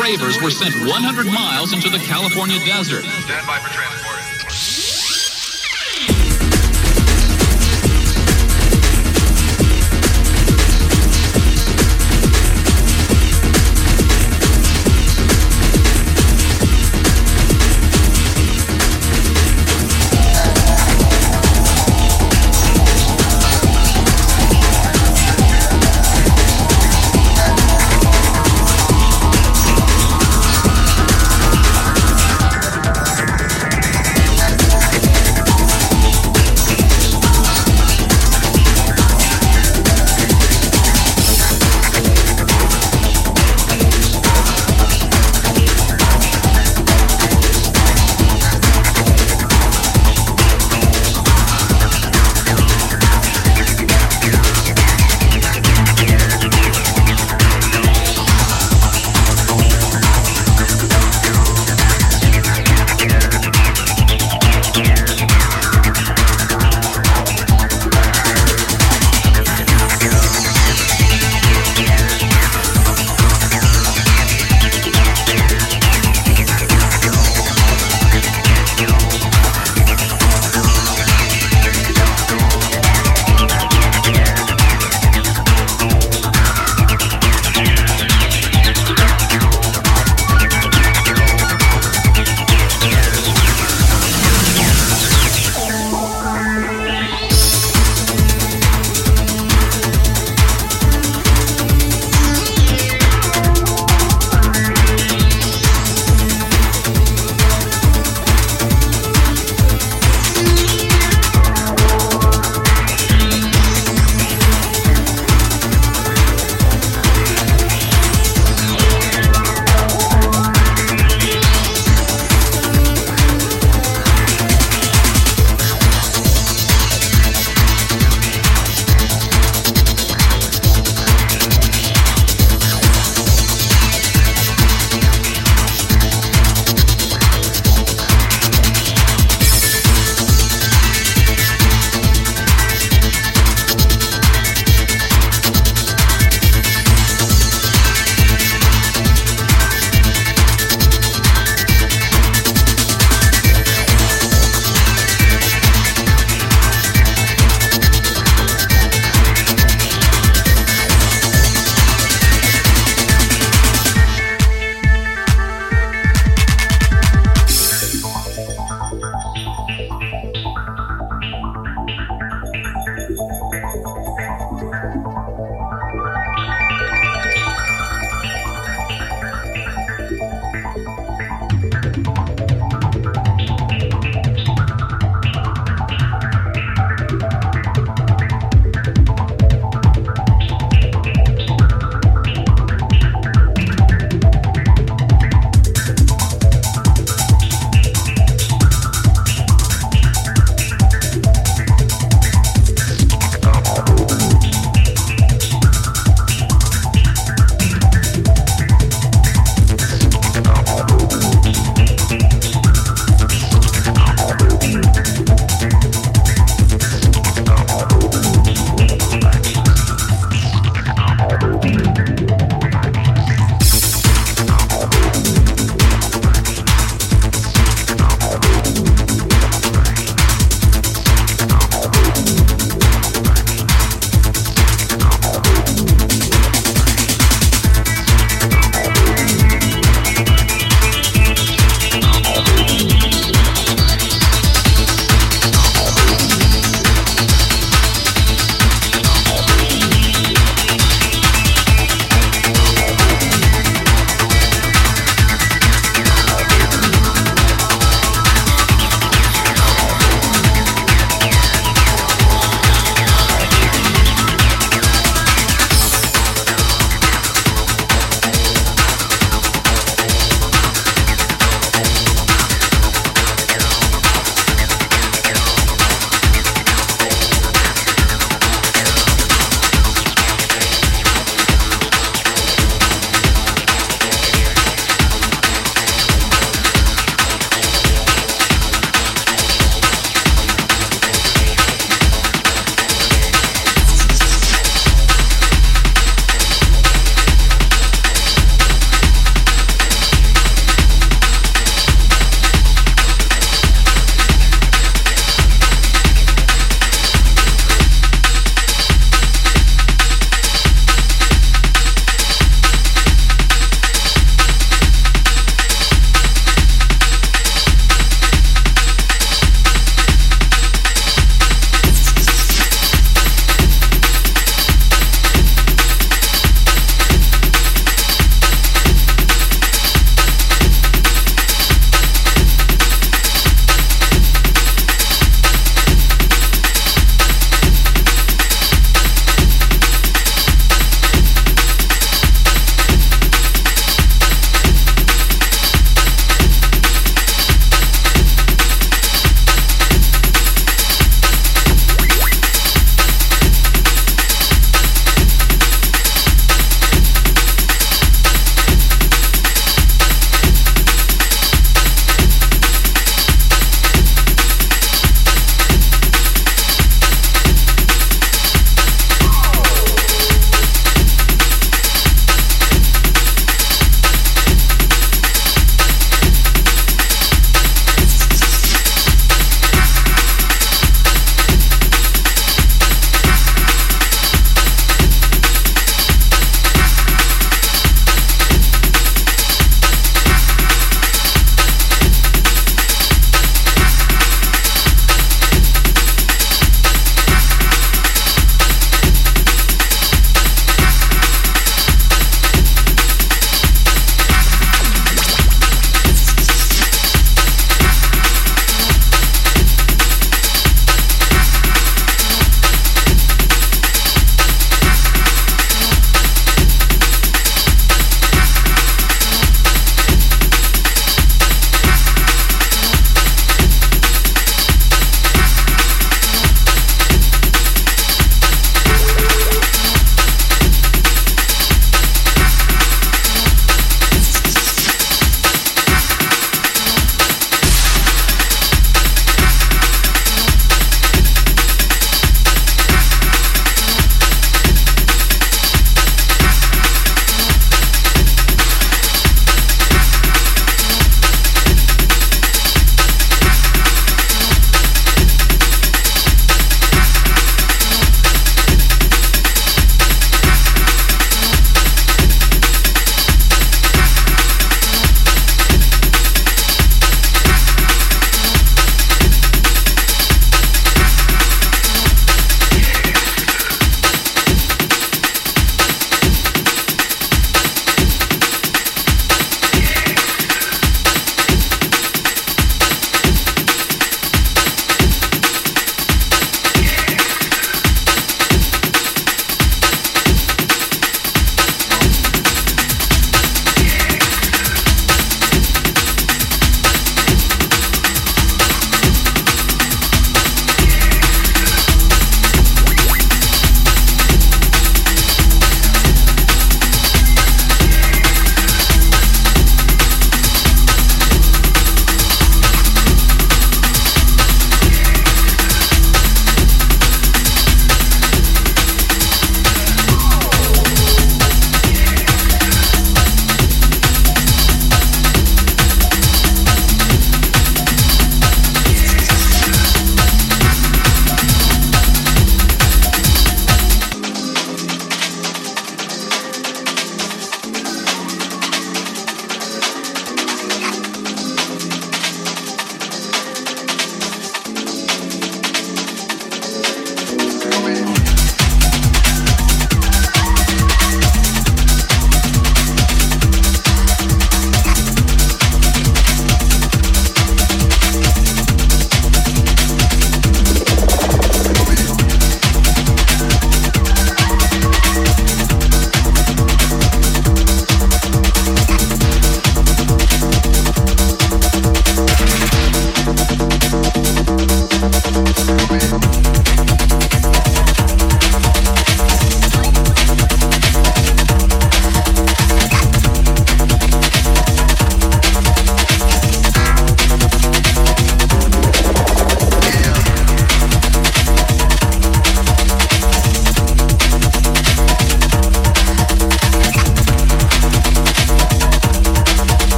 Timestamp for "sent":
0.50-0.74